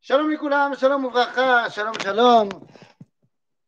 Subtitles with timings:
[0.00, 2.48] Shalom Mikulam, shalom Ouvracha, shalom shalom.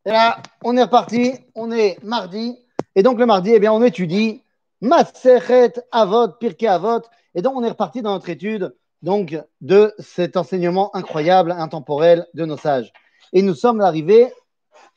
[0.07, 2.57] Et là, on est reparti, on est mardi.
[2.95, 4.43] Et donc le mardi, eh bien, on étudie
[4.81, 7.03] Masechet Avot, Pirkei Avot.
[7.35, 12.45] Et donc on est reparti dans notre étude donc, de cet enseignement incroyable, intemporel de
[12.45, 12.93] nos sages.
[13.33, 14.33] Et nous sommes arrivés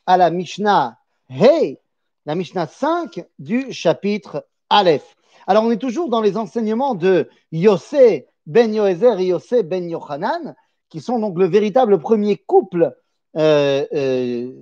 [0.06, 0.98] à la Mishnah
[1.28, 1.78] Hey,
[2.26, 5.16] la Mishnah 5 du chapitre Aleph.
[5.46, 10.54] Alors on est toujours dans les enseignements de Yossé ben Yoézer et Yossé ben Yochanan,
[10.88, 12.94] qui sont donc le véritable premier couple
[13.36, 14.52] euh, euh,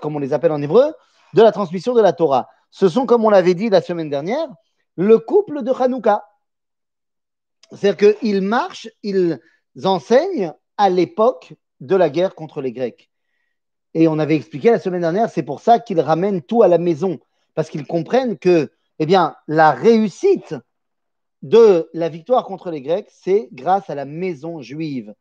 [0.00, 0.92] comme on les appelle en hébreu,
[1.34, 2.48] de la transmission de la Torah.
[2.70, 4.48] Ce sont, comme on l'avait dit la semaine dernière,
[4.96, 6.24] le couple de Hanouka.
[7.72, 9.38] C'est-à-dire qu'ils marchent, ils
[9.84, 13.10] enseignent à l'époque de la guerre contre les Grecs.
[13.94, 16.78] Et on avait expliqué la semaine dernière, c'est pour ça qu'ils ramènent tout à la
[16.78, 17.18] maison,
[17.54, 20.54] parce qu'ils comprennent que eh bien, la réussite
[21.42, 25.14] de la victoire contre les Grecs, c'est grâce à la maison juive.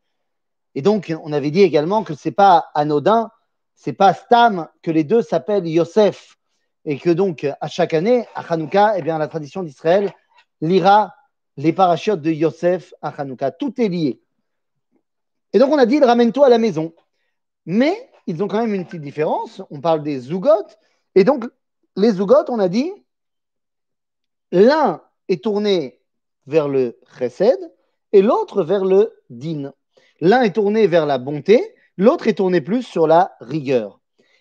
[0.76, 3.32] Et donc, on avait dit également que ce n'est pas anodin,
[3.76, 6.38] c'est pas Stam que les deux s'appellent Yosef,
[6.86, 10.14] et que donc, à chaque année, à Hanouka, eh bien, la tradition d'Israël
[10.62, 11.14] lira
[11.58, 13.52] les parachutes de Yosef à Hanouka.
[13.52, 14.22] Tout est lié.
[15.52, 16.94] Et donc, on a dit, ramène-toi à la maison.
[17.66, 19.62] Mais ils ont quand même une petite différence.
[19.70, 20.68] On parle des Zougot.
[21.14, 21.44] Et donc,
[21.98, 22.92] les Zougot, on a dit,
[24.52, 25.97] l'un est tourné
[26.48, 27.60] vers le chesed
[28.14, 29.74] et l'autre vers le din.
[30.22, 34.00] L'un est tourné vers la bonté, l'autre est tourné plus sur la rigueur.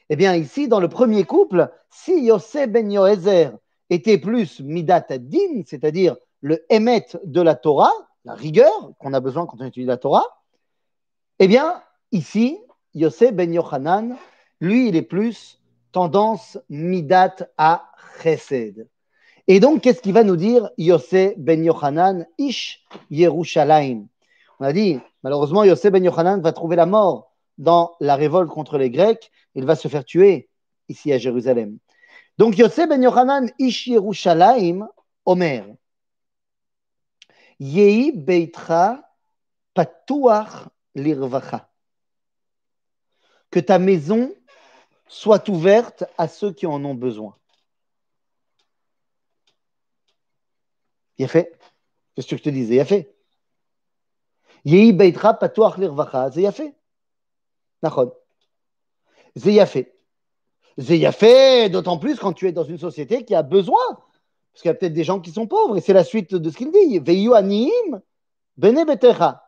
[0.09, 3.51] Eh bien, ici, dans le premier couple, si Yosef ben Yoézer
[3.91, 7.93] était plus midat din, c'est-à-dire le émet de la Torah,
[8.25, 10.25] la rigueur qu'on a besoin quand on étudie la Torah,
[11.39, 12.59] eh bien, ici,
[12.95, 14.17] Yosef ben Yochanan,
[14.61, 15.61] lui, il est plus
[15.93, 17.91] tendance midat à
[18.23, 18.89] chesed.
[19.48, 24.08] Et donc, qu'est-ce qu'il va nous dire Yosef ben Yochanan, Ish Yerushalayim?
[24.58, 28.77] On a dit, malheureusement, Yosef ben Yochanan va trouver la mort dans la révolte contre
[28.77, 29.30] les Grecs.
[29.55, 30.48] Il va se faire tuer
[30.88, 31.78] ici à Jérusalem.
[32.38, 34.88] Donc, Yosef ben Yochanan, Ish Yerushalayim,
[35.25, 35.65] Omer.
[37.60, 39.03] Yehi Beitra
[39.75, 41.71] Patuach Lirvacha.
[43.50, 44.34] Que ta maison
[45.09, 47.37] soit ouverte à ceux qui en ont besoin.
[51.19, 51.59] A fait.
[52.15, 53.15] Qu'est-ce que je te disais Il a fait.
[54.65, 56.31] Yehi Beitra Patuach Lirvacha.
[56.32, 56.53] C'est
[61.12, 61.69] fait.
[61.71, 63.84] D'autant plus quand tu es dans une société qui a besoin.
[64.53, 66.50] Parce qu'il y a peut-être des gens qui sont pauvres, et c'est la suite de
[66.50, 66.99] ce qu'il dit.
[66.99, 68.00] Veyu aniim
[68.56, 69.43] bene betecha.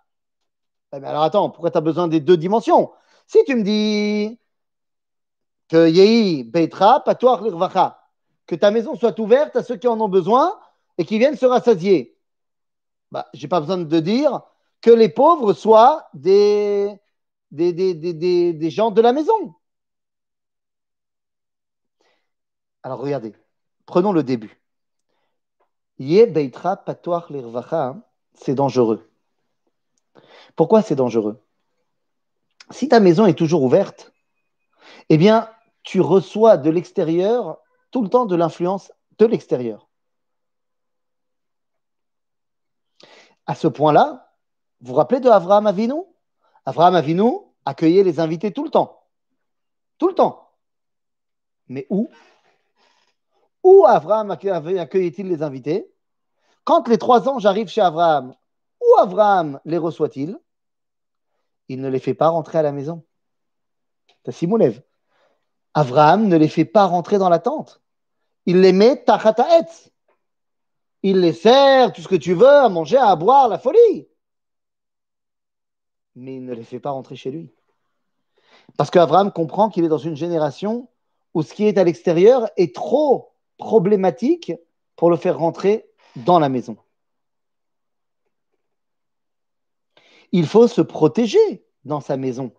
[0.93, 2.93] Mais alors attends, pourquoi tu as besoin des deux dimensions?
[3.27, 4.39] Si tu me dis
[5.69, 8.01] que Yehi Beitra Patuach Lirvacha,
[8.47, 10.59] que ta maison soit ouverte à ceux qui en ont besoin,
[10.99, 12.17] et qui viennent se rassasier.
[13.11, 14.43] Bah, je n'ai pas besoin de dire
[14.81, 17.01] que les pauvres soient des,
[17.51, 19.55] gens de la maison.
[22.83, 23.35] Alors regardez,
[23.87, 24.61] prenons le début.
[25.99, 26.85] Ye beitra
[27.31, 27.97] l'irvacha,
[28.35, 29.11] c'est dangereux.
[30.55, 31.41] Pourquoi c'est dangereux?
[32.71, 34.13] Si ta maison est toujours ouverte,
[35.09, 35.51] eh bien,
[35.83, 37.59] tu reçois de l'extérieur
[37.91, 39.88] tout le temps de l'influence de l'extérieur.
[43.49, 44.31] À ce point-là,
[44.81, 46.05] vous vous rappelez de Avraham Avinu?
[46.67, 47.33] Avraham Avinu
[47.65, 49.03] accueillait les invités tout le temps.
[49.97, 50.51] Tout le temps.
[51.67, 52.11] Mais où?
[53.65, 55.91] Où Avraham accueillait-il les invités?
[56.65, 58.35] Quand les trois anges arrivent chez Avraham,
[58.81, 60.39] où Avraham les reçoit-il?
[61.69, 63.03] Il ne les fait pas rentrer à la maison.
[64.25, 64.83] T'as Simoulev.
[65.73, 67.81] Avraham ne les fait pas rentrer dans la tente.
[68.45, 69.91] Il les met tachataetz
[71.03, 74.09] il les sert, tout ce que tu veux, à manger, à boire, la folie.
[76.15, 77.53] Mais il ne les fait pas rentrer chez lui.
[78.77, 80.89] Parce qu'Abraham comprend qu'il est dans une génération
[81.35, 84.53] où ce qui est à l'extérieur est trop problématique
[84.97, 86.77] pour le faire rentrer dans la maison.
[90.33, 92.53] Il faut se protéger dans sa maison.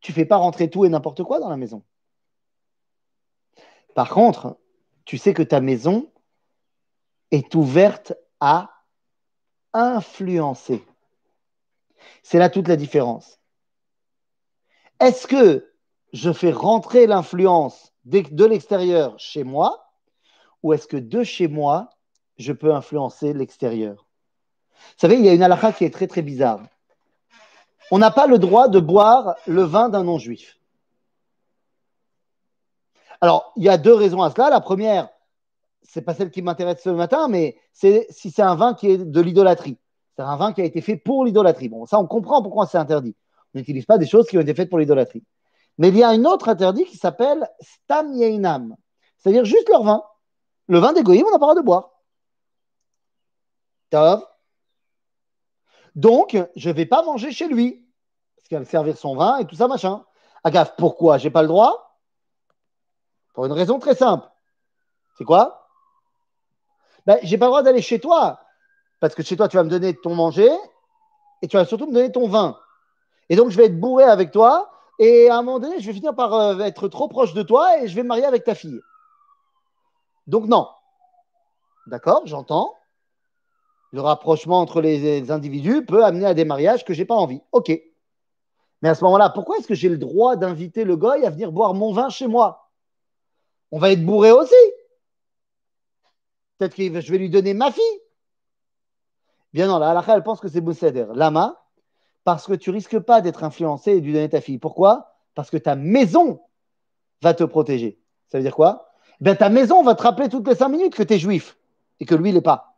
[0.00, 1.82] Tu ne fais pas rentrer tout et n'importe quoi dans la maison.
[3.94, 4.58] Par contre,
[5.04, 6.09] tu sais que ta maison,
[7.30, 8.70] est ouverte à
[9.72, 10.84] influencer.
[12.22, 13.38] C'est là toute la différence.
[14.98, 15.72] Est-ce que
[16.12, 19.92] je fais rentrer l'influence de l'extérieur chez moi
[20.62, 21.90] ou est-ce que de chez moi,
[22.36, 24.06] je peux influencer l'extérieur?
[24.74, 26.60] Vous savez, il y a une halakha qui est très très bizarre.
[27.90, 30.58] On n'a pas le droit de boire le vin d'un non-juif.
[33.20, 34.48] Alors, il y a deux raisons à cela.
[34.48, 35.10] La première,
[35.82, 38.98] c'est pas celle qui m'intéresse ce matin, mais c'est si c'est un vin qui est
[38.98, 39.78] de l'idolâtrie.
[40.16, 41.68] C'est un vin qui a été fait pour l'idolâtrie.
[41.68, 43.16] Bon, ça, on comprend pourquoi c'est interdit.
[43.54, 45.24] On n'utilise pas des choses qui ont été faites pour l'idolâtrie.
[45.78, 48.76] Mais il y a un autre interdit qui s'appelle Stam Yeinam,
[49.16, 50.02] c'est-à-dire juste leur vin.
[50.68, 51.90] Le vin des on n'a pas le droit de boire.
[53.90, 54.24] Tov.
[55.96, 57.88] Donc, je ne vais pas manger chez lui,
[58.36, 60.04] parce qu'il va me servir son vin et tout ça, machin.
[60.44, 61.18] Agaf, pourquoi?
[61.18, 61.98] J'ai pas le droit?
[63.34, 64.28] Pour une raison très simple.
[65.18, 65.59] C'est quoi?
[67.06, 68.40] Ben, J'ai pas le droit d'aller chez toi,
[69.00, 70.50] parce que chez toi, tu vas me donner ton manger
[71.42, 72.58] et tu vas surtout me donner ton vin.
[73.28, 75.92] Et donc, je vais être bourré avec toi, et à un moment donné, je vais
[75.92, 78.54] finir par euh, être trop proche de toi et je vais me marier avec ta
[78.54, 78.80] fille.
[80.26, 80.68] Donc, non.
[81.86, 82.74] D'accord, j'entends
[83.92, 87.40] le rapprochement entre les individus peut amener à des mariages que je n'ai pas envie.
[87.52, 87.72] Ok.
[88.82, 91.52] Mais à ce moment-là, pourquoi est-ce que j'ai le droit d'inviter le goy à venir
[91.52, 92.70] boire mon vin chez moi?
[93.72, 94.54] On va être bourré aussi.
[96.60, 97.82] Peut-être que je vais lui donner ma fille.
[99.54, 101.06] Bien non, la halakha, elle pense que c'est Bousseder.
[101.14, 101.64] Lama,
[102.22, 104.58] parce que tu risques pas d'être influencé et de lui donner ta fille.
[104.58, 105.16] Pourquoi?
[105.34, 106.42] Parce que ta maison
[107.22, 107.98] va te protéger.
[108.28, 108.92] Ça veut dire quoi?
[109.22, 111.56] Ben, Ta maison va te rappeler toutes les cinq minutes que tu es juif
[111.98, 112.76] et que lui, il n'est pas.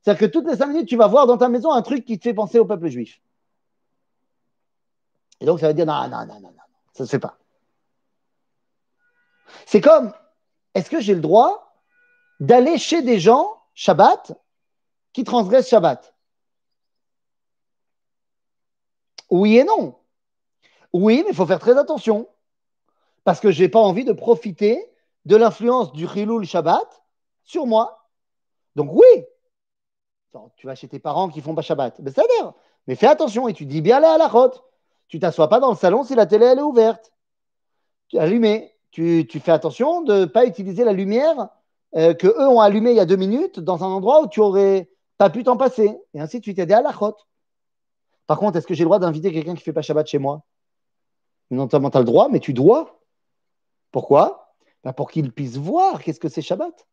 [0.00, 2.18] C'est-à-dire que toutes les cinq minutes, tu vas voir dans ta maison un truc qui
[2.18, 3.20] te fait penser au peuple juif.
[5.40, 6.52] Et donc, ça va dire non, non, non, non, non,
[6.94, 7.36] ça ne se fait pas.
[9.66, 10.14] C'est comme,
[10.74, 11.67] est-ce que j'ai le droit
[12.40, 14.32] d'aller chez des gens, Shabbat,
[15.12, 16.14] qui transgressent Shabbat
[19.30, 19.96] Oui et non.
[20.92, 22.28] Oui, mais il faut faire très attention.
[23.24, 24.90] Parce que je n'ai pas envie de profiter
[25.26, 27.02] de l'influence du Chilul Shabbat
[27.44, 28.08] sur moi.
[28.74, 29.24] Donc oui,
[30.56, 32.00] tu vas chez tes parents qui font pas Shabbat.
[32.00, 32.12] Ben,
[32.86, 34.62] mais fais attention et tu dis bien à la route.
[35.08, 37.12] Tu t'assois pas dans le salon si la télé elle est ouverte.
[38.08, 38.74] Tu allumé.
[38.90, 41.50] Tu, tu fais attention de ne pas utiliser la lumière
[41.96, 44.40] euh, que eux ont allumée il y a deux minutes dans un endroit où tu
[44.40, 45.98] aurais pas pu t'en passer.
[46.14, 47.26] Et ainsi, tu t'aider à la route.
[48.26, 50.42] Par contre, est-ce que j'ai le droit d'inviter quelqu'un qui fait pas Shabbat chez moi?
[51.50, 53.00] Non seulement tu as le droit, mais tu dois.
[53.90, 54.54] Pourquoi?
[54.84, 56.86] Ben, Pour qu'il puisse voir qu'est-ce que c'est Shabbat.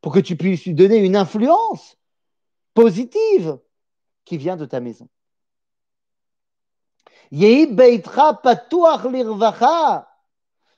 [0.00, 1.98] Pour que tu puisses lui donner une influence
[2.72, 3.58] positive
[4.24, 5.08] qui vient de ta maison.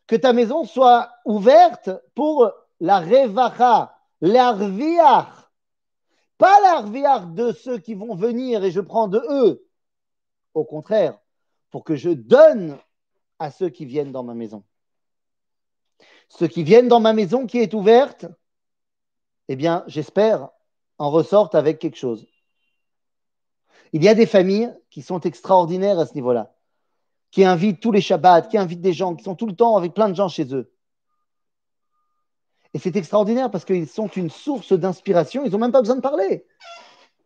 [0.07, 5.51] Que ta maison soit ouverte pour la revacha, l'arviach.
[6.39, 9.67] Pas l'arviach de ceux qui vont venir et je prends de eux.
[10.55, 11.19] Au contraire,
[11.71, 12.79] pour que je donne
[13.39, 14.65] à ceux qui viennent dans ma maison.
[16.29, 18.27] Ceux qui viennent dans ma maison qui est ouverte,
[19.49, 20.51] eh bien, j'espère
[20.99, 22.27] en ressortent avec quelque chose.
[23.93, 26.55] Il y a des familles qui sont extraordinaires à ce niveau-là,
[27.31, 29.95] qui invitent tous les Shabbats, qui invitent des gens, qui sont tout le temps avec
[29.95, 30.73] plein de gens chez eux.
[32.77, 36.03] Et c'est extraordinaire parce qu'ils sont une source d'inspiration, ils n'ont même pas besoin de
[36.03, 36.45] parler.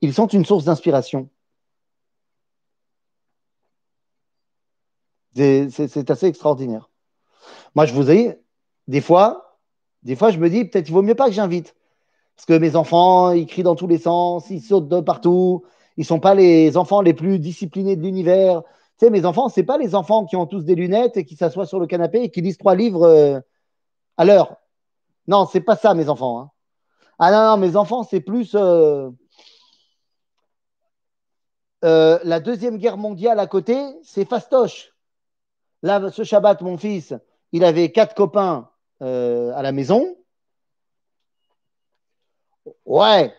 [0.00, 1.28] Ils sont une source d'inspiration.
[5.34, 6.88] C'est assez extraordinaire.
[7.74, 8.38] Moi, je vous ai,
[8.86, 9.58] des fois,
[10.04, 11.74] des fois, je me dis, peut-être il vaut mieux pas que j'invite.
[12.36, 15.64] Parce que mes enfants, ils crient dans tous les sens, ils sautent de partout.
[15.96, 18.62] Ils ne sont pas les enfants les plus disciplinés de l'univers.
[19.00, 21.34] Tu sais, mes enfants, ce pas les enfants qui ont tous des lunettes et qui
[21.34, 23.40] s'assoient sur le canapé et qui lisent trois livres euh,
[24.16, 24.59] à l'heure.
[25.26, 26.40] Non, c'est pas ça, mes enfants.
[26.40, 26.50] Hein.
[27.18, 29.10] Ah non, non, mes enfants, c'est plus euh,
[31.84, 34.94] euh, la Deuxième Guerre mondiale à côté, c'est fastoche.
[35.82, 37.14] Là, ce Shabbat, mon fils,
[37.52, 40.14] il avait quatre copains à la maison.
[42.84, 43.32] Ouais,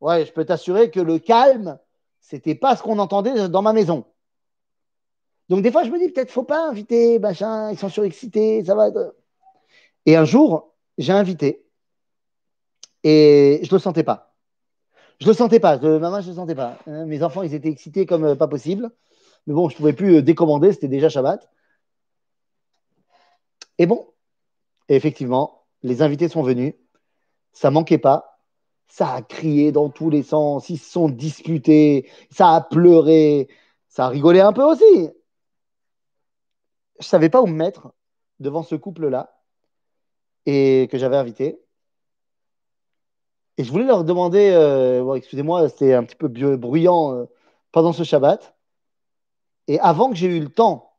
[0.00, 1.78] ouais, je peux t'assurer que le calme,
[2.20, 4.04] c'était pas ce qu'on entendait dans ma maison.
[5.48, 8.74] Donc des fois, je me dis peut-être faut pas inviter, machin, ils sont surexcités, ça
[8.74, 8.88] va.
[10.04, 11.64] Et un jour, j'ai invité
[13.04, 14.34] et je le sentais pas.
[15.20, 15.78] Je le sentais pas.
[15.78, 16.78] De maman, je le sentais pas.
[16.86, 18.90] Hein, mes enfants, ils étaient excités comme euh, pas possible.
[19.46, 21.48] Mais bon, je pouvais plus euh, décommander, c'était déjà Shabbat.
[23.78, 24.08] Et bon,
[24.88, 26.74] effectivement, les invités sont venus.
[27.52, 28.36] Ça manquait pas
[28.88, 33.48] ça a crié dans tous les sens, ils se sont disputés, ça a pleuré,
[33.88, 35.10] ça a rigolé un peu aussi.
[36.98, 37.92] Je ne savais pas où me mettre
[38.40, 39.35] devant ce couple-là
[40.46, 41.60] et que j'avais invité.
[43.58, 47.24] Et je voulais leur demander, euh, excusez-moi, c'était un petit peu bruyant euh,
[47.72, 48.54] pendant ce Shabbat.
[49.68, 50.92] Et avant que j'ai eu le temps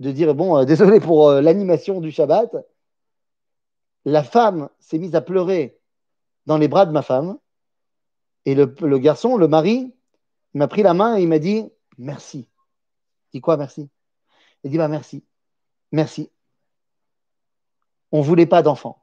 [0.00, 2.56] de dire, bon, euh, désolé pour l'animation du Shabbat,
[4.04, 5.78] la femme s'est mise à pleurer
[6.46, 7.38] dans les bras de ma femme.
[8.46, 8.66] Et le,
[8.98, 9.94] garçon, le mari,
[10.54, 11.64] m'a pris la main et il m'a dit
[11.98, 12.48] merci.
[13.32, 13.88] Il dit quoi merci?
[14.64, 15.24] Il dit bah merci.
[15.92, 16.30] Merci.
[18.12, 19.02] On ne voulait pas d'enfants.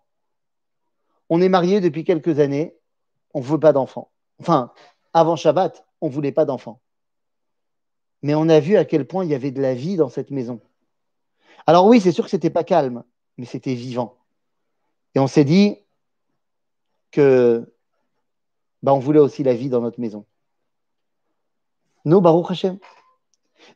[1.30, 2.76] On est mariés depuis quelques années.
[3.34, 4.12] On ne veut pas d'enfants.
[4.40, 4.72] Enfin,
[5.14, 6.80] avant Shabbat, on ne voulait pas d'enfants.
[8.22, 10.32] Mais on a vu à quel point il y avait de la vie dans cette
[10.32, 10.60] maison.
[11.66, 13.04] Alors oui, c'est sûr que ce n'était pas calme,
[13.38, 14.18] mais c'était vivant.
[15.16, 15.78] Et on s'est dit
[17.12, 17.74] que
[18.84, 20.26] bah, on voulait aussi la vie dans notre maison.
[22.06, 22.78] Nous, Baruch Hashem.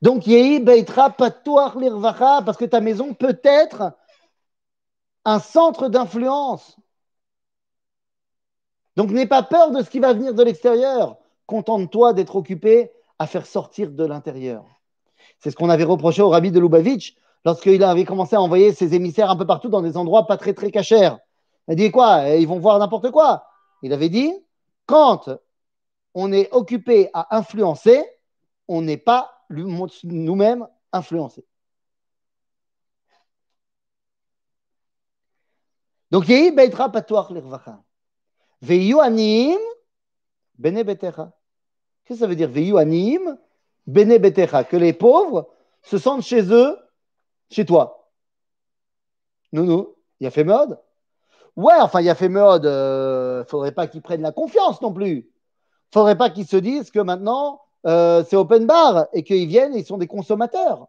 [0.02, 1.16] Donc, Yehi Beitra
[1.78, 3.94] Lirvacha, parce que ta maison peut être
[5.26, 6.78] un centre d'influence.
[8.96, 11.18] Donc, n'aie pas peur de ce qui va venir de l'extérieur.
[11.46, 14.66] Contente-toi d'être occupé à faire sortir de l'intérieur.
[15.40, 18.94] C'est ce qu'on avait reproché au rabbi de Lubavitch lorsqu'il avait commencé à envoyer ses
[18.94, 21.12] émissaires un peu partout dans des endroits pas très très cachers.
[21.68, 23.46] Il a dit quoi Ils vont voir n'importe quoi.
[23.82, 24.34] Il avait dit
[24.86, 25.30] quand
[26.14, 28.04] on est occupé à influencer,
[28.68, 31.46] on n'est pas nous-mêmes influencés.
[36.12, 37.82] Donc, Yehi Beitra Patuach Lirvacha.
[38.62, 39.58] Veyu Anim
[40.58, 41.34] Bene Betecha.
[42.06, 43.38] Qu'est-ce que ça veut dire Veyu Anim
[43.88, 44.64] Bene Betecha?
[44.64, 45.50] Que les pauvres
[45.82, 46.78] se sentent chez eux,
[47.50, 48.12] chez toi.
[49.54, 50.80] Non, il a fait mode?
[51.56, 52.66] Ouais, enfin, il a fait mode.
[52.66, 55.30] Euh, faudrait pas qu'ils prennent la confiance non plus.
[55.94, 59.80] Faudrait pas qu'ils se disent que maintenant, euh, c'est open bar et qu'ils viennent et
[59.80, 60.88] ils sont des consommateurs.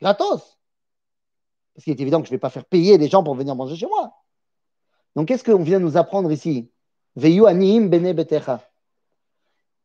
[0.00, 0.58] Gratos.
[1.74, 3.54] Parce qu'il est évident que je ne vais pas faire payer des gens pour venir
[3.54, 4.12] manger chez moi.
[5.20, 6.70] Donc, qu'est-ce qu'on vient nous apprendre ici?
[7.14, 8.66] Veyu anim bene betecha.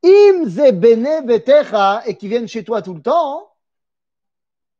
[0.01, 3.49] Im ze bene betecha et qui viennent chez toi tout le temps.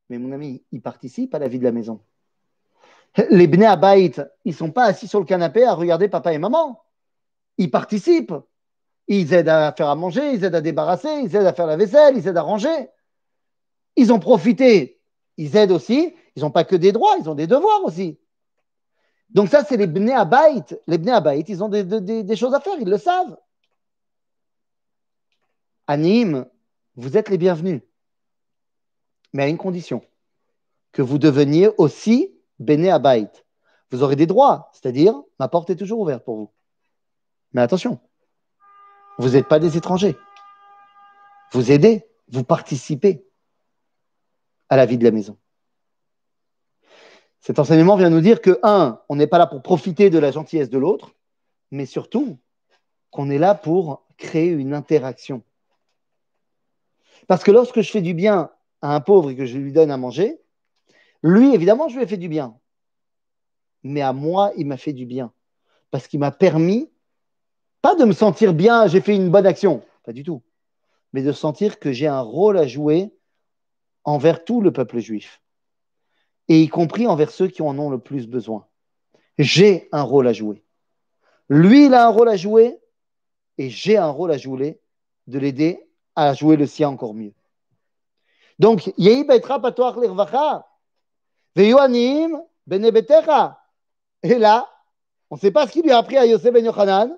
[0.10, 2.00] Mais mon ami, ils participent à la vie de la maison.
[3.32, 4.14] Les bnei abayit,
[4.46, 6.82] ils ne sont pas assis sur le canapé à regarder papa et maman.
[7.58, 8.36] Ils participent.
[9.10, 11.76] Ils aident à faire à manger, ils aident à débarrasser, ils aident à faire la
[11.76, 12.88] vaisselle, ils aident à ranger.
[13.98, 15.02] Ils ont profité.
[15.36, 16.16] Ils aident aussi.
[16.38, 18.18] Ils n'ont pas que des droits, ils ont des devoirs aussi.
[19.30, 20.16] Donc ça, c'est les Bnei.
[20.88, 23.38] Les Bnei ils ont des, choses à faire, ils le savent.
[25.88, 25.98] À
[26.96, 27.82] vous êtes les bienvenus.
[29.34, 30.02] Mais à une condition,
[30.92, 33.28] que vous deveniez aussi Bnei.
[33.92, 36.52] Vous aurez des droits, c'est-à-dire, ma porte est toujours ouverte pour vous.
[37.54, 38.00] Mais attention,
[39.18, 40.18] vous n'êtes pas des étrangers.
[41.52, 43.26] Vous aidez, vous participez
[44.70, 45.38] à la vie de la maison.
[47.46, 50.32] Cet enseignement vient nous dire que, un, on n'est pas là pour profiter de la
[50.32, 51.14] gentillesse de l'autre,
[51.70, 52.40] mais surtout
[53.12, 55.44] qu'on est là pour créer une interaction.
[57.28, 58.50] Parce que lorsque je fais du bien
[58.82, 60.42] à un pauvre et que je lui donne à manger,
[61.22, 62.58] lui, évidemment, je lui ai fait du bien.
[63.84, 65.32] Mais à moi, il m'a fait du bien.
[65.92, 66.90] Parce qu'il m'a permis
[67.84, 70.42] pas de me sentir bien, j'ai fait une bonne action, pas du tout,
[71.14, 73.14] mais de sentir que j'ai un rôle à jouer
[74.04, 75.44] envers tout le peuple juif,
[76.48, 78.66] et y compris envers ceux qui en ont le plus besoin.
[79.38, 80.64] J'ai un rôle à jouer.
[81.50, 82.80] Lui, il a un rôle à jouer,
[83.58, 84.80] et j'ai un rôle à jouer
[85.28, 85.82] de l'aider
[86.16, 87.34] à jouer le sien encore mieux.
[88.60, 88.92] Donc.
[94.24, 94.70] Et là,
[95.30, 97.18] on ne sait pas ce qu'il lui a appris à Yosef Ben Yochanan,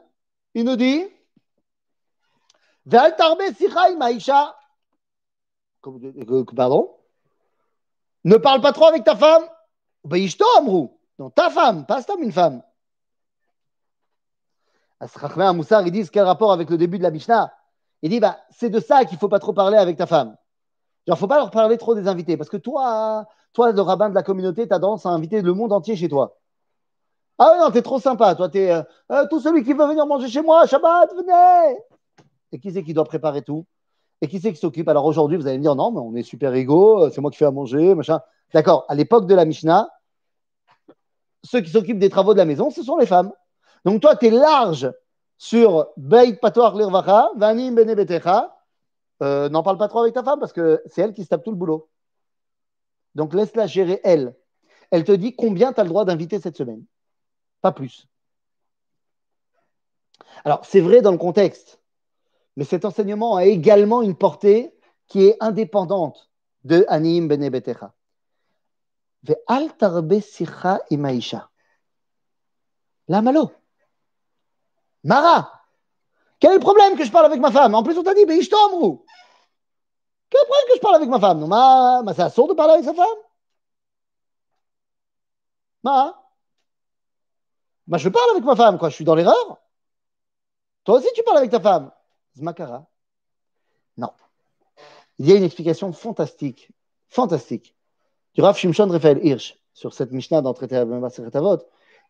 [0.55, 1.05] il nous dit
[6.55, 6.96] Pardon?
[8.27, 9.43] Ne parle pas trop avec ta femme
[10.03, 12.61] Non, ta femme, pas une femme.
[14.99, 17.53] À Moussar, ils disent quel rapport avec le début de la Mishnah?
[18.01, 20.27] Il dit bah, c'est de ça qu'il ne faut pas trop parler avec ta femme.
[20.27, 20.37] Genre,
[21.07, 22.35] il ne faut pas leur parler trop des invités.
[22.35, 25.53] Parce que toi, toi, le rabbin de la communauté, tu as tendance à inviter le
[25.53, 26.37] monde entier chez toi.
[27.37, 28.35] Ah non, t'es trop sympa.
[28.35, 31.77] Toi, t'es euh, euh, tout celui qui veut venir manger chez moi, Shabbat, venez.
[32.51, 33.65] Et qui c'est qui doit préparer tout?
[34.21, 34.87] Et qui c'est qui s'occupe?
[34.87, 37.29] Alors aujourd'hui, vous allez me dire non, mais on est super égaux, euh, c'est moi
[37.29, 38.19] qui fais à manger, machin.
[38.53, 39.89] D'accord, à l'époque de la Mishnah,
[41.43, 43.31] ceux qui s'occupent des travaux de la maison, ce sont les femmes.
[43.85, 44.91] Donc toi, tu es large
[45.37, 48.53] sur Beit Patoar Lirvacha, Vanim Bene Betecha.
[49.21, 51.51] N'en parle pas trop avec ta femme parce que c'est elle qui se tape tout
[51.51, 51.89] le boulot.
[53.15, 54.35] Donc laisse-la gérer elle.
[54.91, 56.83] Elle te dit combien tu as le droit d'inviter cette semaine?
[57.61, 58.07] Pas plus.
[60.45, 61.79] Alors, c'est vrai dans le contexte,
[62.57, 64.75] mais cet enseignement a également une portée
[65.07, 66.29] qui est indépendante
[66.63, 67.93] de Anim Bene Betecha.
[69.23, 71.49] Ve'al tarbe sicha imaisha.
[73.07, 73.51] La malo.
[75.03, 75.53] Mara.
[76.39, 77.75] Quel est le problème que je parle avec ma femme?
[77.75, 79.05] En plus, on t'a dit, mais je t'embrou.
[80.29, 81.47] Quel est le problème que je parle avec ma femme?
[81.47, 83.05] Ma, ma c'est assourd de parler avec sa femme
[85.83, 86.23] Ma
[87.85, 88.89] bah, je parle avec ma femme, quoi.
[88.89, 89.61] Je suis dans l'erreur.
[90.83, 91.91] Toi aussi, tu parles avec ta femme.
[92.37, 92.87] Zmakara.
[93.97, 94.11] Non.
[95.17, 96.71] Il y a une explication fantastique,
[97.09, 97.75] fantastique,
[98.35, 101.57] du Rav Shimshon Raphaël Hirsch sur cette Mishnah dans Traité Avot.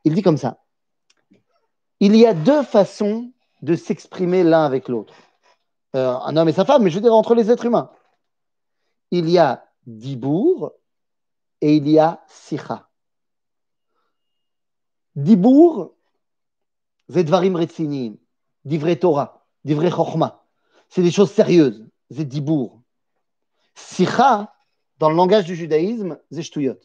[0.04, 0.64] Il dit comme ça
[2.00, 3.32] Il y a deux façons
[3.62, 5.14] de s'exprimer l'un avec l'autre.
[5.96, 7.90] euh, un homme et sa femme, mais je veux dire entre les êtres humains.
[9.12, 10.74] Il y a Dibour
[11.62, 12.90] et il y a Sicha.
[15.16, 15.96] Dibour,
[17.10, 18.18] Zedvarim Retzinim,
[18.66, 19.37] d'Ivrei Torah,
[19.68, 20.44] d'Ivrei Chochma.
[20.90, 22.82] C'est des choses sérieuses, Zedibour.
[23.76, 24.56] Sicha,
[24.98, 26.80] dans le langage du judaïsme, c'est shtuyot.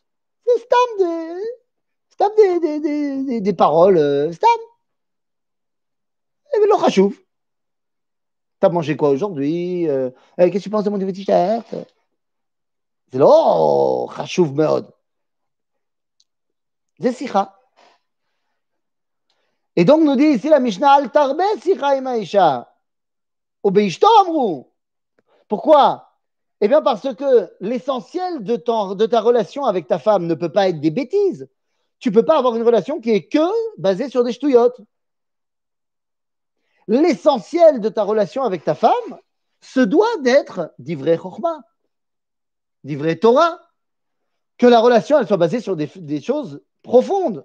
[0.44, 1.42] C'est stam des,
[2.10, 4.50] stam des, des, des, des paroles, euh, stam.
[6.54, 7.16] Et le chachouv.
[8.60, 11.66] T'as mangé quoi aujourd'hui euh, Qu'est-ce que tu penses de mon nouveau t-shirt
[13.10, 14.92] C'est là, oh, chachouv meod.
[17.00, 17.58] C'est sicha.
[19.76, 22.71] Et donc nous dit ici la Mishnah al tarbe sicha imaisha.
[25.48, 26.18] Pourquoi?
[26.60, 28.56] Eh bien, parce que l'essentiel de,
[28.94, 31.48] de, ta relation avec ta femme ne peut pas être des bêtises.
[31.98, 34.80] Tu ne peux pas avoir une relation qui est que basée sur des ch'touillottes.
[36.88, 39.18] L'essentiel de ta relation avec ta femme
[39.60, 41.60] se doit d'être d'ivrei chokma,
[42.84, 43.60] d'ivrei Torah,
[44.58, 47.44] que la relation elle soit basée sur des, choses profondes.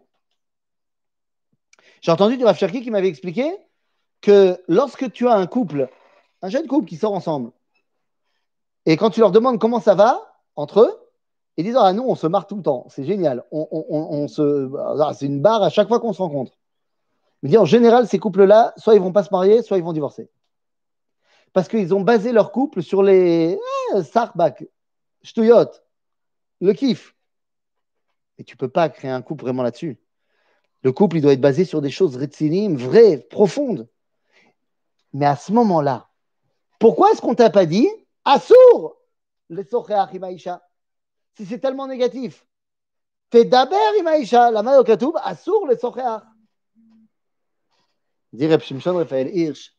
[2.01, 3.51] J'ai entendu du Rav Cherki qui m'avait expliqué
[4.21, 5.89] que lorsque tu as un couple,
[6.41, 7.51] un jeune couple qui sort ensemble,
[8.87, 11.09] et quand tu leur demandes comment ça va entre eux,
[11.57, 13.43] ils disent Ah, nous, on se marre tout le temps, c'est génial.
[13.51, 14.71] On, se...
[15.01, 16.53] Ah, c'est une barre à chaque fois qu'on se rencontre.
[17.43, 20.29] Dit En général, ces couples-là, soit ils vont pas se marier, soit ils vont divorcer.
[21.51, 23.59] Parce qu'ils ont basé leur couple sur les
[23.93, 24.65] ah, Sarbak,
[25.21, 25.71] Shtuyot,
[26.61, 27.13] le kiff.
[28.37, 29.99] Et tu peux pas créer un couple vraiment là-dessus.
[30.83, 33.89] Le couple, il doit être basé sur des choses retsinim, vraies, profondes.
[35.11, 36.06] Mais à ce moment-là,
[36.79, 37.89] pourquoi est-ce qu'on t'a pas dit
[38.25, 38.97] Assour
[39.49, 40.61] le socheach imaïcha.
[41.35, 42.45] Si c'est tellement négatif,
[43.31, 44.51] daber imaïcha.
[44.51, 46.23] La main au katoub, assour le socheach.
[48.33, 49.73] Dit Reb Shimshon Raphaël Hirsch.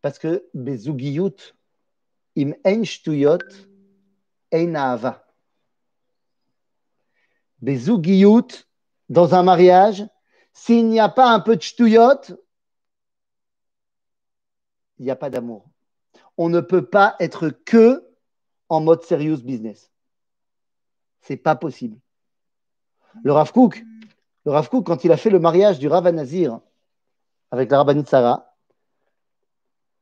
[0.00, 1.54] Parce que bezugiyut
[2.36, 3.38] im en shtuyot
[4.52, 4.72] ein
[9.08, 10.04] dans un mariage,
[10.52, 12.20] s'il n'y a pas un peu de shtuyot,
[14.98, 15.71] il n'y a pas d'amour
[16.36, 18.08] on ne peut pas être que
[18.68, 19.90] en mode serious business.
[21.20, 21.98] C'est pas possible.
[23.22, 23.82] Le Rav Kook,
[24.44, 26.60] le quand il a fait le mariage du Rav Nazir
[27.50, 28.56] avec la Rabbanit Sarah,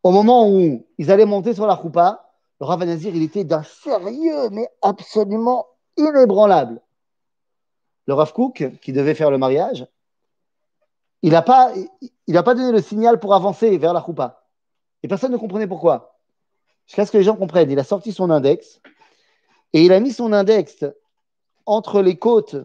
[0.03, 3.63] au moment où ils allaient monter sur la choupa, le Rav Nazir, il était d'un
[3.63, 5.67] sérieux, mais absolument
[5.97, 6.81] inébranlable.
[8.07, 9.87] Le Rav qui devait faire le mariage,
[11.23, 11.73] il n'a pas,
[12.33, 14.47] pas donné le signal pour avancer vers la choupa.
[15.03, 16.10] Et personne ne comprenait pourquoi
[16.91, 17.71] jusqu'à ce que les gens comprennent.
[17.71, 18.81] Il a sorti son index
[19.73, 20.85] et il a mis son index
[21.65, 22.57] entre les côtes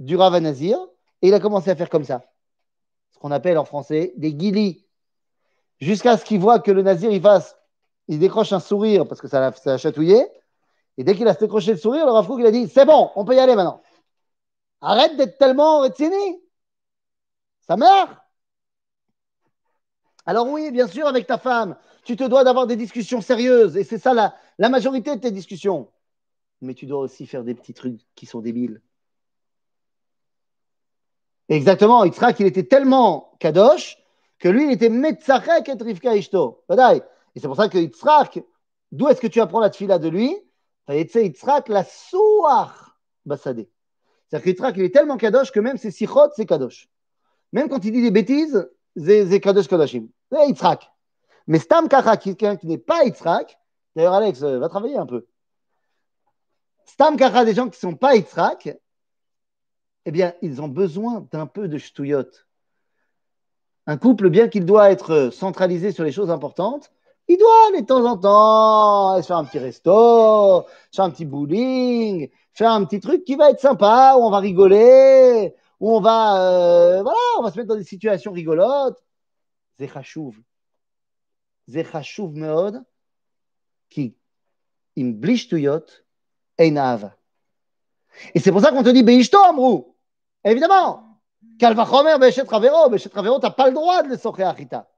[0.00, 0.76] du Ravanazir
[1.22, 2.24] et il a commencé à faire comme ça.
[3.12, 4.84] Ce qu'on appelle en français des guilis.
[5.80, 7.56] Jusqu'à ce qu'il voit que le Nazir, il fasse,
[8.08, 10.26] il décroche un sourire parce que ça l'a chatouillé.
[10.96, 13.24] Et dès qu'il a décroché le sourire, le Rav il a dit C'est bon, on
[13.24, 13.82] peut y aller maintenant.
[14.80, 16.42] Arrête d'être tellement retsini.
[17.60, 18.10] Ça meurt.
[20.26, 23.84] Alors oui, bien sûr, avec ta femme, tu te dois d'avoir des discussions sérieuses, et
[23.84, 25.88] c'est ça la, la majorité de tes discussions.
[26.62, 28.80] Mais tu dois aussi faire des petits trucs qui sont débiles.
[31.48, 33.98] Exactement, Yitzhak, il était tellement kadosh
[34.38, 36.64] que lui, il était metzachek et rivka ishto.
[36.70, 38.42] Et c'est pour ça que Yitzhak,
[38.92, 40.34] d'où est-ce que tu apprends la tfila de lui?
[40.88, 42.72] Yitzhak la souach
[43.26, 43.68] basadé.
[44.28, 46.88] C'est-à-dire que il est tellement kadosh que même ses sichot, c'est kadosh.
[47.52, 50.08] Même quand il dit des bêtises, c'est kadosh kadoshim.
[50.30, 50.90] C'est Yitzhak.
[51.46, 53.58] Mais Stam Kacha, quelqu'un qui n'est pas Yitzhak,
[53.94, 55.26] d'ailleurs Alex, euh, va travailler un peu.
[56.86, 58.76] Stam Kacha, des gens qui ne sont pas Yitzhak,
[60.06, 62.30] eh bien, ils ont besoin d'un peu de ch'touillot.
[63.86, 66.90] Un couple, bien qu'il doit être centralisé sur les choses importantes,
[67.28, 72.30] il doit de temps en temps aller faire un petit resto, faire un petit bowling,
[72.52, 75.54] faire un petit truc qui va être sympa, où on va rigoler,
[75.84, 79.04] où on va, euh, voilà, on va se mettre dans des situations rigolotes.
[79.78, 80.34] Zechachouv.
[81.68, 82.82] Zechachouv meod,
[83.90, 84.16] qui,
[84.96, 85.84] im blistuyot,
[86.56, 87.10] einav.
[88.34, 89.94] Et c'est pour ça qu'on te dit, Beishto Amrou.
[90.42, 91.20] Évidemment.
[91.58, 92.88] Kalvachomer, Bechet Ravero.
[92.88, 94.88] Bechet Ravero, tu n'as pas le droit de le sortir Achita.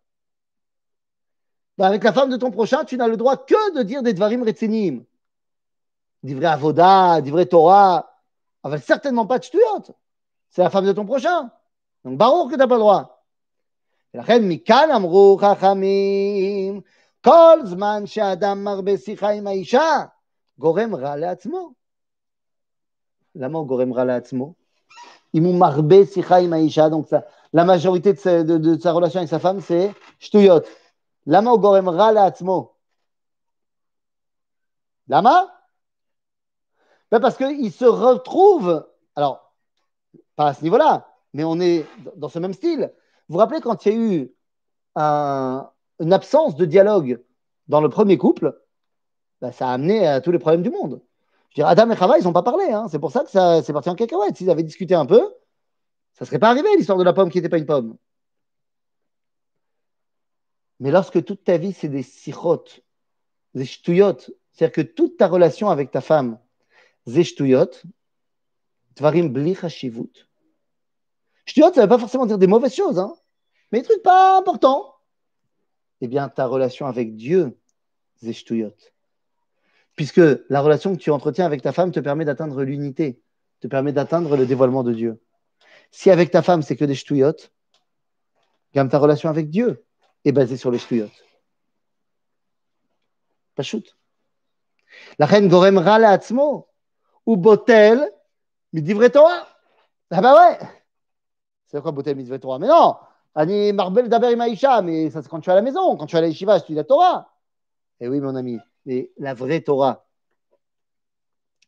[1.77, 4.15] Bah, avec la femme de ton prochain, tu n'as le droit que de dire des
[4.15, 5.05] Dvarim Retzinim.
[6.23, 8.23] Divrei Avoda, Divrei Torah.
[8.65, 9.97] Mais certainement pas de Shtuyot
[10.56, 11.50] C'est la femme de ton prochain.
[12.04, 13.18] Donc, Baruch que tu n'as pas le droit.
[14.14, 16.82] ולכן מכאן אמרו חכמים,
[17.24, 20.06] כל זמן שאדם מרבה שיחה עם האישה,
[20.60, 21.74] גורם רע לעצמו.
[23.36, 24.54] למה הוא גורם רע לעצמו?
[25.36, 27.22] אם הוא מרבה שיחה עם האישה, donc ça,
[27.54, 30.66] la majorité de sa, de, de sa relation avec sa femme, c'est שטויות.
[31.28, 32.74] Lama ou gorem ra la'atzmo
[35.08, 35.48] Lama
[37.12, 39.45] ben Parce qu'il se retrouve, alors,
[40.37, 42.93] pas à ce niveau-là, mais on est dans ce même style.
[43.29, 44.33] Vous vous rappelez quand il y a eu
[45.99, 47.23] une absence de dialogue
[47.69, 48.59] dans le premier couple,
[49.41, 51.03] ben, ça a amené à tous les problèmes du monde.
[51.51, 52.67] Je veux dire, Adam et Chava, ils n'ont pas parlé.
[52.71, 52.87] Hein.
[52.91, 54.37] C'est pour ça que ça c'est parti en cacahuète.
[54.37, 55.21] S'ils avaient discuté un peu,
[56.15, 57.97] ça ne serait pas arrivé l'histoire de la pomme qui n'était pas une pomme.
[60.81, 62.81] Mais lorsque toute ta vie, c'est des sirotes,
[63.55, 64.19] des shtuyot,
[64.53, 66.39] c'est-à-dire que toute ta relation avec ta femme,
[67.07, 67.25] des
[68.97, 70.27] tvarim bli chashivut.
[71.45, 73.15] Shtuyot, ça ne veut pas forcément dire des mauvaises choses, hein,
[73.71, 74.95] mais des trucs pas importants.
[76.01, 77.57] Eh bien, ta relation avec Dieu,
[78.23, 78.75] des shtuyot.
[79.95, 83.23] Puisque la relation que tu entretiens avec ta femme te permet d'atteindre l'unité,
[83.61, 85.23] te permet d'atteindre le dévoilement de Dieu.
[85.91, 87.37] Si avec ta femme, c'est que des shtuyot,
[88.75, 89.85] gamme ta relation avec Dieu
[90.25, 91.11] est basée sur les shtuyot.
[93.55, 93.97] Pas shoot.
[95.19, 96.69] La reine Gorem Rala Atzmo,
[97.25, 98.11] ou Botel,
[98.73, 99.47] divrei Torah.
[100.11, 100.59] Ah bah ouais.
[101.67, 102.59] C'est quoi Botel divrei Torah?
[102.59, 102.97] Mais non,
[103.35, 106.17] Ani Marbel Daber Maïcha, mais ça c'est quand tu es à la maison, quand tu
[106.17, 107.33] es à la tu dis la Torah.
[108.01, 110.07] Eh oui, mon ami, mais la vraie Torah,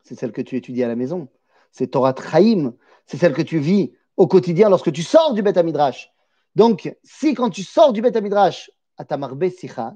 [0.02, 1.28] c'est celle que tu étudies à la maison.
[1.72, 2.74] C'est Torah Traim,
[3.06, 6.12] c'est celle que tu vis au quotidien lorsque tu sors du Beth Midrash.
[6.54, 9.94] Donc, si quand tu sors du Beth Midrash, à ta marbe sicha,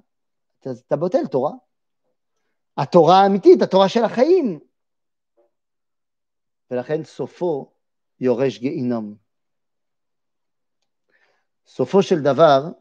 [0.88, 1.58] ta botel Torah,
[2.76, 4.06] à Torah amiti, ta Torah shel.
[6.71, 7.71] ולכן סופו
[8.19, 9.15] יורש גיהינום.
[11.67, 12.73] סופו shel davar,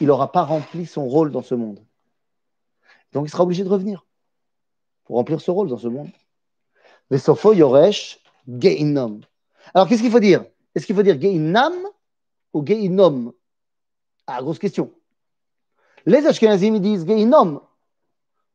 [0.00, 1.80] il n'aura pas rempli son rôle dans ce monde.
[3.12, 4.06] Donc il sera obligé de revenir
[5.04, 6.10] pour remplir ce rôle dans ce monde.
[7.10, 9.20] Mais Sofo Yoresh Geinom.
[9.72, 11.74] Alors qu'est-ce qu'il faut dire Est-ce qu'il faut dire Geinam
[12.52, 13.32] ou Geinom
[14.26, 14.92] Ah, grosse question.
[16.04, 17.62] Les Ashkenazim disent Geinom.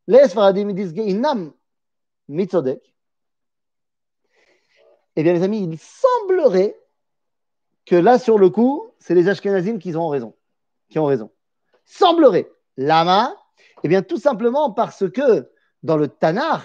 [0.08, 1.54] Les Sfaradim disent Geinam.
[2.28, 2.94] Mitzodek.
[5.19, 6.79] Eh bien, les amis, il semblerait
[7.87, 10.33] que là, sur le coup, c'est les Ashkenazim qui ont raison.
[10.91, 11.33] Qui ont raison.
[11.85, 12.49] Semblerait.
[12.77, 13.35] Lama,
[13.83, 15.51] eh bien, tout simplement parce que
[15.83, 16.63] dans le Tanakh,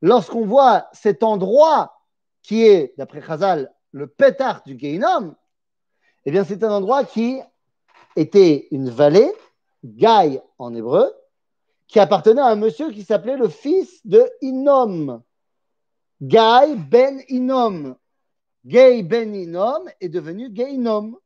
[0.00, 2.00] lorsqu'on voit cet endroit
[2.40, 5.34] qui est, d'après Chazal, le pétard du Geinom,
[6.24, 7.38] eh bien, c'est un endroit qui
[8.16, 9.30] était une vallée,
[9.84, 11.12] Gaï en hébreu,
[11.86, 15.22] qui appartenait à un monsieur qui s'appelait le fils de Inom.
[16.26, 17.96] Gaï ben Inom.
[18.64, 21.18] Gay ben Inom est devenu Geinom.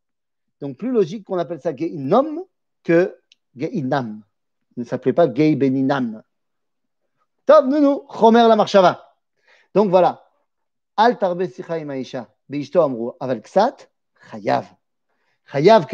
[0.60, 2.46] Donc, plus logique qu'on appelle ça Geinom
[2.82, 3.16] que
[3.56, 4.22] Geinam
[4.78, 6.22] ne s'appelait pas Gay Beninam.
[7.46, 9.14] Top, nous, Chomer la Marshava.
[9.74, 10.24] Donc voilà.
[10.96, 12.28] Al tarbe sicha imaisha.
[12.76, 13.10] Amru.
[13.20, 13.90] Aval ksat,
[14.30, 14.66] chayav.
[15.50, 15.86] Chayav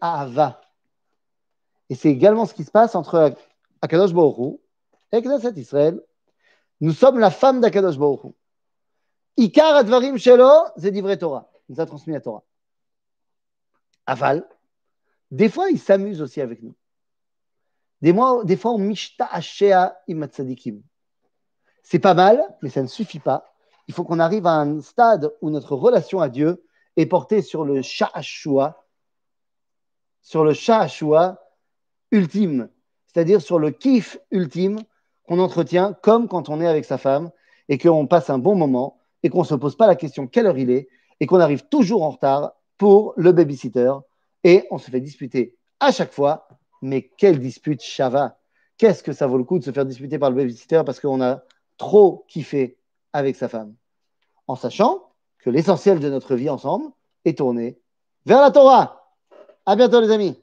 [0.00, 0.60] ahava.
[1.90, 3.34] Et c'est également ce qui se passe entre
[3.80, 4.60] Akadosh Baruch
[5.12, 6.02] et Knesset Israël.
[6.80, 8.34] Nous sommes la femme d'Akadosh Baruch
[9.36, 11.50] Ikar advarim shelo, c'est vrai Torah.
[11.68, 12.44] Il nous a transmis la Torah.
[14.06, 14.48] Aval,
[15.30, 16.74] des fois, il s'amuse aussi avec nous.
[18.00, 20.82] Des, mois, des fois, on mishta ashea imatzadikim.
[21.82, 23.54] C'est pas mal, mais ça ne suffit pas.
[23.86, 26.64] Il faut qu'on arrive à un stade où notre relation à Dieu
[26.96, 28.84] est portée sur le sha'ashua,
[30.20, 31.40] sur le sha'ashua
[32.10, 32.70] ultime,
[33.06, 34.80] c'est-à-dire sur le kiff ultime
[35.28, 37.30] qu'on entretient comme quand on est avec sa femme
[37.68, 40.46] et qu'on passe un bon moment et qu'on ne se pose pas la question quelle
[40.46, 40.88] heure il est
[41.20, 43.92] et qu'on arrive toujours en retard pour le babysitter
[44.42, 46.48] et on se fait disputer à chaque fois.
[46.80, 48.38] Mais quelle dispute Shava
[48.78, 51.20] Qu'est-ce que ça vaut le coup de se faire disputer par le babysitter parce qu'on
[51.20, 51.42] a
[51.76, 52.78] trop kiffé
[53.12, 53.74] avec sa femme?
[54.46, 55.10] En sachant
[55.40, 56.86] que l'essentiel de notre vie ensemble
[57.24, 57.78] est tourné
[58.24, 59.12] vers la Torah.
[59.66, 60.40] À bientôt les amis